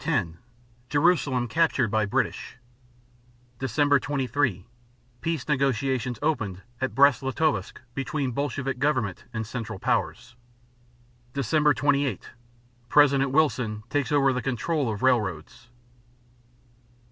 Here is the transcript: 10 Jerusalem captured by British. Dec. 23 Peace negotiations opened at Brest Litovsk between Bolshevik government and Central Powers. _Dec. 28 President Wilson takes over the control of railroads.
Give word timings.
10 0.01 0.39
Jerusalem 0.89 1.47
captured 1.47 1.91
by 1.91 2.07
British. 2.07 2.57
Dec. 3.59 4.01
23 4.01 4.65
Peace 5.21 5.47
negotiations 5.47 6.17
opened 6.23 6.63
at 6.81 6.95
Brest 6.95 7.21
Litovsk 7.21 7.79
between 7.93 8.31
Bolshevik 8.31 8.79
government 8.79 9.25
and 9.31 9.45
Central 9.45 9.77
Powers. 9.77 10.35
_Dec. 11.35 11.75
28 11.75 12.31
President 12.89 13.29
Wilson 13.29 13.83
takes 13.91 14.11
over 14.11 14.33
the 14.33 14.41
control 14.41 14.89
of 14.91 15.03
railroads. 15.03 15.69